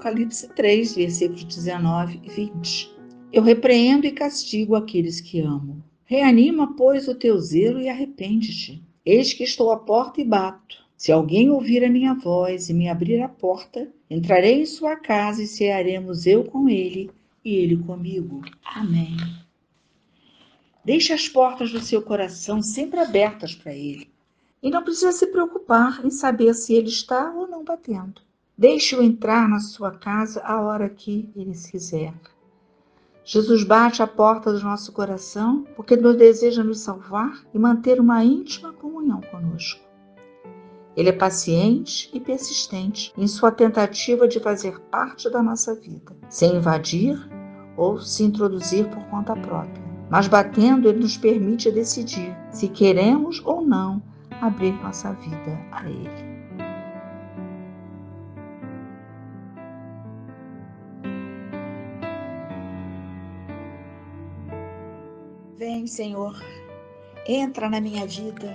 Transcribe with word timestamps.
Apocalipse 0.00 0.48
3, 0.54 0.94
versículos 0.94 1.44
19 1.44 2.22
e 2.24 2.30
20. 2.30 2.96
Eu 3.30 3.42
repreendo 3.42 4.06
e 4.06 4.12
castigo 4.12 4.74
aqueles 4.74 5.20
que 5.20 5.42
amo. 5.42 5.84
Reanima, 6.06 6.74
pois, 6.74 7.06
o 7.06 7.14
teu 7.14 7.38
zelo 7.38 7.78
e 7.78 7.86
arrepende-te. 7.86 8.82
Eis 9.04 9.34
que 9.34 9.44
estou 9.44 9.70
à 9.70 9.76
porta 9.76 10.18
e 10.18 10.24
bato. 10.24 10.78
Se 10.96 11.12
alguém 11.12 11.50
ouvir 11.50 11.84
a 11.84 11.90
minha 11.90 12.14
voz 12.14 12.70
e 12.70 12.72
me 12.72 12.88
abrir 12.88 13.20
a 13.20 13.28
porta, 13.28 13.92
entrarei 14.08 14.62
em 14.62 14.66
sua 14.66 14.96
casa 14.96 15.42
e 15.42 15.46
cearemos 15.46 16.26
eu 16.26 16.44
com 16.44 16.66
ele 16.66 17.10
e 17.44 17.56
ele 17.56 17.76
comigo. 17.76 18.40
Amém. 18.64 19.18
Deixe 20.82 21.12
as 21.12 21.28
portas 21.28 21.70
do 21.72 21.80
seu 21.80 22.00
coração 22.00 22.62
sempre 22.62 23.00
abertas 23.00 23.54
para 23.54 23.74
ele. 23.74 24.08
E 24.62 24.70
não 24.70 24.82
precisa 24.82 25.12
se 25.12 25.26
preocupar 25.26 26.02
em 26.02 26.10
saber 26.10 26.54
se 26.54 26.72
ele 26.72 26.88
está 26.88 27.34
ou 27.34 27.46
não 27.46 27.62
batendo. 27.62 28.22
Deixe-o 28.60 29.02
entrar 29.02 29.48
na 29.48 29.58
sua 29.58 29.90
casa 29.90 30.42
a 30.44 30.60
hora 30.60 30.86
que 30.86 31.30
ele 31.34 31.52
quiser. 31.52 32.12
Jesus 33.24 33.64
bate 33.64 34.02
à 34.02 34.06
porta 34.06 34.52
do 34.52 34.60
nosso 34.60 34.92
coração 34.92 35.64
porque 35.74 35.96
Deus 35.96 36.14
deseja 36.14 36.62
nos 36.62 36.80
salvar 36.80 37.42
e 37.54 37.58
manter 37.58 37.98
uma 37.98 38.22
íntima 38.22 38.70
comunhão 38.74 39.22
conosco. 39.22 39.80
Ele 40.94 41.08
é 41.08 41.12
paciente 41.12 42.10
e 42.12 42.20
persistente 42.20 43.14
em 43.16 43.26
sua 43.26 43.50
tentativa 43.50 44.28
de 44.28 44.38
fazer 44.38 44.78
parte 44.90 45.30
da 45.30 45.42
nossa 45.42 45.74
vida, 45.74 46.14
sem 46.28 46.56
invadir 46.56 47.18
ou 47.78 47.98
se 47.98 48.24
introduzir 48.24 48.86
por 48.90 49.02
conta 49.04 49.34
própria. 49.36 49.82
Mas 50.10 50.28
batendo, 50.28 50.86
ele 50.86 51.00
nos 51.00 51.16
permite 51.16 51.72
decidir 51.72 52.36
se 52.50 52.68
queremos 52.68 53.40
ou 53.42 53.64
não 53.64 54.02
abrir 54.38 54.74
nossa 54.82 55.14
vida 55.14 55.58
a 55.72 55.88
ele. 55.88 56.39
Vem, 65.80 65.86
Senhor, 65.86 66.36
entra 67.26 67.70
na 67.70 67.80
minha 67.80 68.06
vida, 68.06 68.54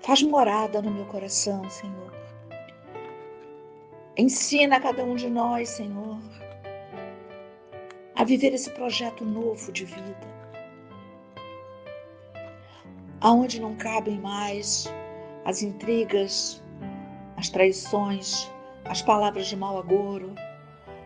faz 0.00 0.22
morada 0.22 0.80
no 0.80 0.90
meu 0.90 1.04
coração, 1.04 1.68
Senhor. 1.68 2.14
Ensina 4.16 4.76
a 4.76 4.80
cada 4.80 5.04
um 5.04 5.16
de 5.16 5.28
nós, 5.28 5.68
Senhor, 5.68 6.18
a 8.16 8.24
viver 8.24 8.54
esse 8.54 8.70
projeto 8.70 9.22
novo 9.22 9.70
de 9.70 9.84
vida, 9.84 10.26
aonde 13.20 13.60
não 13.60 13.76
cabem 13.76 14.18
mais 14.18 14.90
as 15.44 15.60
intrigas, 15.60 16.64
as 17.36 17.50
traições, 17.50 18.50
as 18.86 19.02
palavras 19.02 19.46
de 19.46 19.56
mau 19.56 19.76
agouro, 19.76 20.34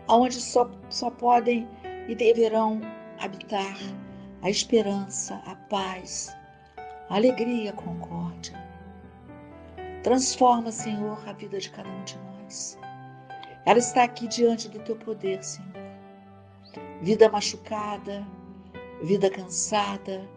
aonde 0.07 0.39
só, 0.39 0.71
só 0.87 1.11
podem 1.11 1.67
e 2.07 2.15
deverão 2.15 2.79
habitar 3.19 3.75
a 4.41 4.49
esperança, 4.49 5.41
a 5.45 5.55
paz, 5.55 6.35
a 7.09 7.15
alegria, 7.15 7.71
a 7.71 7.73
concórdia. 7.73 8.57
Transforma, 10.03 10.71
Senhor, 10.71 11.21
a 11.27 11.33
vida 11.33 11.57
de 11.59 11.69
cada 11.69 11.89
um 11.89 12.03
de 12.03 12.17
nós. 12.19 12.77
Ela 13.65 13.79
está 13.79 14.03
aqui 14.03 14.27
diante 14.27 14.69
do 14.69 14.79
teu 14.79 14.95
poder, 14.95 15.43
Senhor. 15.43 15.69
Vida 17.01 17.29
machucada, 17.29 18.25
vida 19.03 19.29
cansada, 19.29 20.27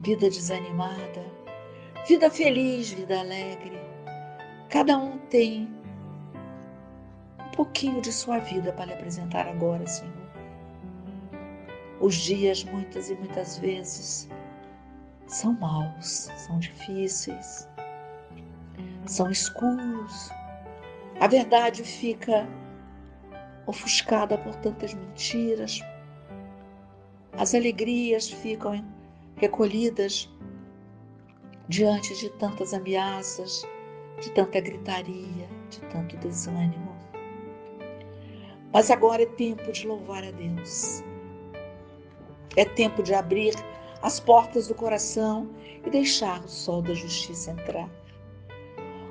vida 0.00 0.28
desanimada, 0.28 1.24
vida 2.06 2.30
feliz, 2.30 2.90
vida 2.90 3.20
alegre. 3.20 3.78
Cada 4.68 4.96
um 4.96 5.18
tem 5.28 5.68
um 7.40 7.50
pouquinho 7.50 8.00
de 8.00 8.12
sua 8.12 8.38
vida 8.38 8.72
para 8.72 8.86
lhe 8.86 8.92
apresentar 8.92 9.48
agora, 9.48 9.86
Senhor. 9.86 10.15
Os 12.00 12.14
dias, 12.14 12.62
muitas 12.64 13.08
e 13.10 13.14
muitas 13.14 13.58
vezes, 13.58 14.28
são 15.26 15.52
maus, 15.54 16.30
são 16.36 16.58
difíceis, 16.58 17.68
são 19.06 19.30
escuros. 19.30 20.30
A 21.20 21.26
verdade 21.26 21.82
fica 21.82 22.46
ofuscada 23.66 24.36
por 24.38 24.54
tantas 24.56 24.94
mentiras. 24.94 25.80
As 27.32 27.54
alegrias 27.54 28.28
ficam 28.28 28.84
recolhidas 29.36 30.30
diante 31.68 32.14
de 32.16 32.30
tantas 32.38 32.72
ameaças, 32.72 33.66
de 34.20 34.30
tanta 34.32 34.60
gritaria, 34.60 35.48
de 35.70 35.80
tanto 35.90 36.16
desânimo. 36.18 36.94
Mas 38.72 38.90
agora 38.90 39.22
é 39.22 39.26
tempo 39.26 39.70
de 39.72 39.86
louvar 39.86 40.22
a 40.24 40.30
Deus. 40.30 41.02
É 42.56 42.64
tempo 42.64 43.02
de 43.02 43.14
abrir 43.14 43.54
as 44.02 44.18
portas 44.20 44.68
do 44.68 44.74
coração 44.74 45.50
e 45.84 45.90
deixar 45.90 46.40
o 46.44 46.48
sol 46.48 46.80
da 46.80 46.94
justiça 46.94 47.50
entrar. 47.50 47.88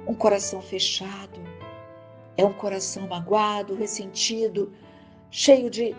Um 0.08 0.14
coração 0.14 0.62
fechado 0.62 1.40
é 2.38 2.46
um 2.46 2.54
coração 2.54 3.08
magoado, 3.08 3.76
ressentido, 3.76 4.72
cheio 5.32 5.70
de 5.70 5.96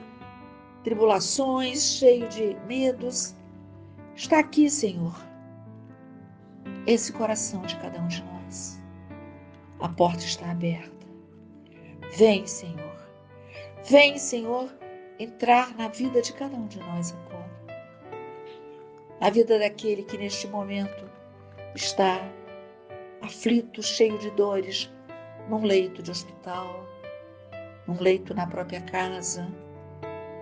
tribulações, 0.82 1.98
cheio 1.98 2.28
de 2.28 2.56
medos. 2.66 3.34
Está 4.14 4.38
aqui, 4.38 4.70
Senhor, 4.70 5.14
esse 6.86 7.12
coração 7.12 7.62
de 7.62 7.76
cada 7.76 8.00
um 8.00 8.08
de 8.08 8.22
nós. 8.22 8.80
A 9.80 9.88
porta 9.88 10.24
está 10.24 10.50
aberta. 10.50 11.06
Vem, 12.16 12.46
Senhor. 12.46 12.96
Vem, 13.84 14.18
Senhor, 14.18 14.72
entrar 15.18 15.76
na 15.76 15.88
vida 15.88 16.22
de 16.22 16.32
cada 16.32 16.56
um 16.56 16.66
de 16.66 16.78
nós 16.78 17.12
agora 17.12 17.35
a 19.20 19.30
vida 19.30 19.58
daquele 19.58 20.02
que 20.02 20.18
neste 20.18 20.46
momento 20.46 21.08
está 21.74 22.20
aflito, 23.22 23.82
cheio 23.82 24.18
de 24.18 24.30
dores, 24.32 24.92
num 25.48 25.64
leito 25.64 26.02
de 26.02 26.10
hospital, 26.10 26.86
num 27.86 27.98
leito 28.00 28.34
na 28.34 28.46
própria 28.46 28.80
casa. 28.80 29.48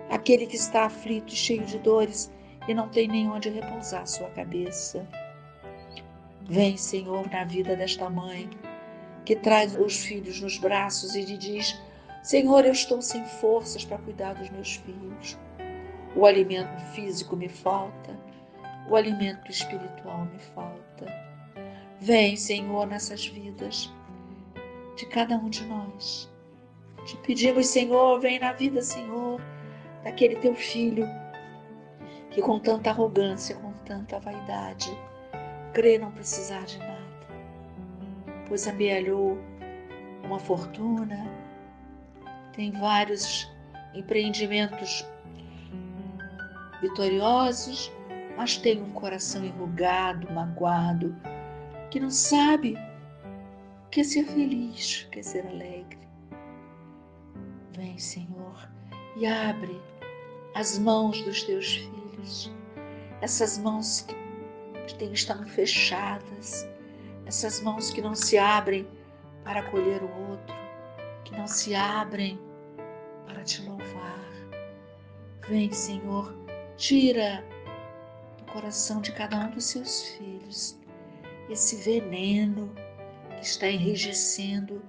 Aquele 0.09 0.45
que 0.45 0.55
está 0.55 0.85
aflito 0.85 1.33
e 1.33 1.37
cheio 1.37 1.65
de 1.65 1.79
dores 1.79 2.31
e 2.67 2.73
não 2.73 2.89
tem 2.89 3.07
nem 3.07 3.29
onde 3.29 3.49
repousar 3.49 4.05
sua 4.07 4.29
cabeça. 4.29 5.07
Vem, 6.43 6.77
Senhor, 6.77 7.29
na 7.31 7.43
vida 7.43 7.75
desta 7.75 8.09
mãe 8.09 8.49
que 9.25 9.35
traz 9.35 9.75
os 9.75 10.03
filhos 10.03 10.39
nos 10.39 10.57
braços 10.57 11.15
e 11.15 11.21
lhe 11.21 11.37
diz: 11.37 11.75
Senhor, 12.21 12.65
eu 12.65 12.71
estou 12.71 13.01
sem 13.01 13.25
forças 13.25 13.83
para 13.83 13.97
cuidar 13.97 14.33
dos 14.33 14.49
meus 14.49 14.75
filhos. 14.75 15.37
O 16.15 16.25
alimento 16.25 16.79
físico 16.93 17.35
me 17.35 17.49
falta, 17.49 18.17
o 18.89 18.95
alimento 18.95 19.49
espiritual 19.49 20.25
me 20.25 20.39
falta. 20.39 21.05
Vem, 21.99 22.35
Senhor, 22.35 22.85
nessas 22.87 23.25
vidas 23.25 23.91
de 24.95 25.05
cada 25.07 25.35
um 25.35 25.49
de 25.49 25.65
nós. 25.65 26.31
Te 27.05 27.17
pedimos, 27.17 27.67
Senhor, 27.67 28.19
vem 28.19 28.39
na 28.39 28.53
vida, 28.53 28.81
Senhor, 28.81 29.39
daquele 30.03 30.35
teu 30.37 30.55
filho 30.55 31.07
que 32.31 32.41
com 32.41 32.59
tanta 32.59 32.89
arrogância, 32.89 33.55
com 33.55 33.71
tanta 33.85 34.19
vaidade, 34.19 34.91
crê 35.73 35.97
não 35.97 36.11
precisar 36.11 36.65
de 36.65 36.77
nada, 36.79 37.27
pois 38.47 38.67
amealhou 38.67 39.37
uma 40.23 40.37
fortuna, 40.37 41.25
tem 42.53 42.71
vários 42.71 43.49
empreendimentos 43.93 45.05
vitoriosos, 46.81 47.91
mas 48.37 48.57
tem 48.57 48.81
um 48.81 48.91
coração 48.91 49.43
enrugado, 49.43 50.31
magoado, 50.33 51.15
que 51.89 51.99
não 51.99 52.09
sabe 52.09 52.77
o 53.85 53.89
que 53.89 54.01
é 54.01 54.03
ser 54.03 54.25
feliz, 54.25 55.03
o 55.03 55.09
que 55.11 55.19
é 55.19 55.23
ser 55.23 55.45
alegre. 55.47 55.99
Vem, 57.71 57.97
Senhor, 57.97 58.69
e 59.15 59.25
abre 59.25 59.81
as 60.53 60.77
mãos 60.77 61.21
dos 61.23 61.43
teus 61.43 61.75
filhos, 61.75 62.53
essas 63.21 63.57
mãos 63.57 64.05
que 64.87 64.95
têm, 64.95 65.13
estão 65.13 65.45
fechadas, 65.45 66.67
essas 67.25 67.61
mãos 67.61 67.89
que 67.91 68.01
não 68.01 68.15
se 68.15 68.37
abrem 68.37 68.87
para 69.43 69.59
acolher 69.59 70.01
o 70.03 70.29
outro, 70.29 70.55
que 71.23 71.35
não 71.35 71.47
se 71.47 71.75
abrem 71.75 72.39
para 73.25 73.43
te 73.43 73.61
louvar. 73.61 74.25
Vem, 75.47 75.71
Senhor, 75.71 76.33
tira 76.77 77.43
coração 78.55 79.01
de 79.01 79.11
cada 79.11 79.37
um 79.37 79.51
dos 79.51 79.65
seus 79.65 80.03
filhos 80.11 80.79
esse 81.49 81.75
veneno 81.75 82.73
que 83.35 83.43
está 83.43 83.67
enrijecendo 83.67 84.81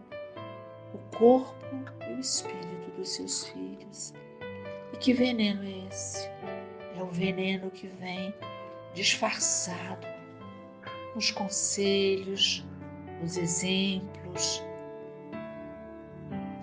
o 0.94 0.98
corpo 1.16 1.66
e 2.08 2.12
o 2.12 2.20
espírito 2.20 2.92
dos 2.96 3.08
seus 3.08 3.48
filhos. 3.48 4.14
E 4.92 4.96
que 4.98 5.12
veneno 5.12 5.64
é 5.64 5.88
esse? 5.88 6.28
É 6.96 7.02
o 7.02 7.08
veneno 7.08 7.68
que 7.72 7.88
vem 7.88 8.32
disfarçado 8.94 10.06
nos 11.16 11.32
conselhos, 11.32 12.64
nos 13.20 13.36
exemplos. 13.36 14.62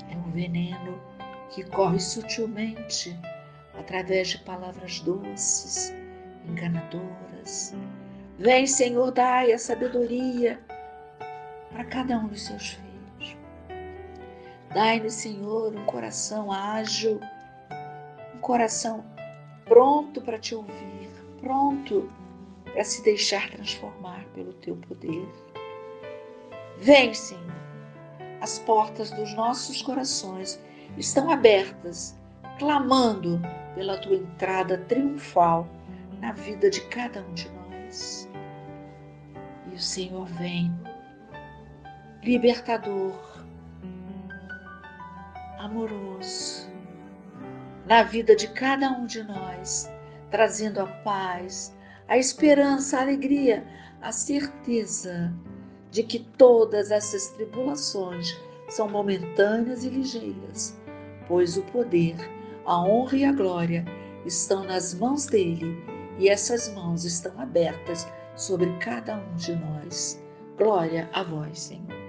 É 0.09 0.15
o 0.15 0.31
veneno 0.31 1.01
que 1.49 1.65
corre 1.65 1.99
sutilmente 1.99 3.13
através 3.73 4.29
de 4.29 4.37
palavras 4.39 5.01
doces, 5.01 5.93
enganadoras. 6.47 7.73
Vem, 8.37 8.65
Senhor, 8.67 9.11
dai 9.11 9.51
a 9.51 9.57
sabedoria 9.57 10.59
para 11.71 11.83
cada 11.85 12.17
um 12.17 12.27
dos 12.27 12.45
seus 12.45 12.69
filhos. 12.69 13.37
Dai-nos, 14.73 15.13
Senhor, 15.13 15.75
um 15.75 15.85
coração 15.85 16.51
ágil, 16.51 17.19
um 18.35 18.39
coração 18.39 19.05
pronto 19.65 20.21
para 20.21 20.39
te 20.39 20.55
ouvir, 20.55 21.09
pronto 21.39 22.11
para 22.71 22.83
se 22.83 23.03
deixar 23.03 23.49
transformar 23.51 24.25
pelo 24.33 24.53
teu 24.53 24.75
poder. 24.75 25.27
Vem, 26.77 27.13
Senhor. 27.13 27.43
As 28.41 28.59
portas 28.59 29.09
dos 29.11 29.33
nossos 29.35 29.81
corações 29.81 30.59
estão 30.97 31.29
abertas, 31.29 32.17
clamando 32.59 33.39
pela 33.73 33.97
tua 33.97 34.15
entrada 34.15 34.77
triunfal 34.79 35.67
na 36.23 36.31
vida 36.31 36.69
de 36.69 36.79
cada 36.87 37.21
um 37.21 37.33
de 37.33 37.49
nós. 37.49 38.29
E 39.69 39.75
o 39.75 39.79
Senhor 39.79 40.25
vem, 40.25 40.73
libertador, 42.23 43.43
amoroso, 45.59 46.71
na 47.85 48.03
vida 48.03 48.37
de 48.37 48.47
cada 48.47 48.89
um 48.91 49.05
de 49.05 49.21
nós, 49.21 49.91
trazendo 50.31 50.79
a 50.79 50.87
paz, 50.87 51.75
a 52.07 52.17
esperança, 52.17 52.99
a 52.99 53.01
alegria, 53.01 53.67
a 54.01 54.13
certeza 54.13 55.33
de 55.91 56.03
que 56.03 56.19
todas 56.19 56.89
essas 56.89 57.31
tribulações 57.31 58.33
são 58.69 58.87
momentâneas 58.87 59.83
e 59.83 59.89
ligeiras, 59.89 60.79
pois 61.27 61.57
o 61.57 61.63
poder, 61.63 62.15
a 62.65 62.81
honra 62.81 63.17
e 63.17 63.25
a 63.25 63.33
glória 63.33 63.83
estão 64.25 64.63
nas 64.63 64.93
mãos 64.93 65.25
dele 65.25 65.92
e 66.17 66.29
essas 66.29 66.69
mãos 66.69 67.05
estão 67.05 67.39
abertas 67.39 68.07
sobre 68.35 68.77
cada 68.79 69.17
um 69.17 69.35
de 69.35 69.55
nós. 69.55 70.21
Glória 70.57 71.09
a 71.13 71.23
vós, 71.23 71.59
Senhor. 71.59 72.02